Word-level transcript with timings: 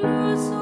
Si 0.00 0.06
le 0.06 0.59